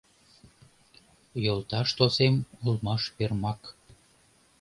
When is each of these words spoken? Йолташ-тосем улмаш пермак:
Йолташ-тосем 1.45 2.35
улмаш 2.65 3.03
пермак: 3.17 3.61